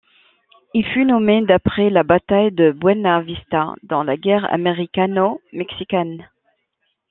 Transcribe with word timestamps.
Il 0.73 0.83
fut 0.83 1.05
nommé 1.05 1.45
d'après 1.45 1.91
la 1.91 2.01
bataille 2.01 2.51
de 2.51 2.71
Buena 2.71 3.21
Vista 3.21 3.75
dans 3.83 4.01
la 4.03 4.17
guerre 4.17 4.51
américano-mexicaine. 4.51 6.27